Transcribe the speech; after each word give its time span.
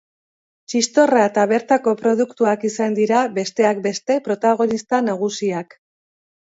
Txistorra 0.71 1.25
eta 1.31 1.43
bertako 1.51 1.93
produktuak 2.01 2.67
izan 2.73 2.99
dira, 3.03 3.21
besteak 3.39 3.87
beste, 3.87 4.21
protagonista 4.31 5.07
nagusiak. 5.11 5.81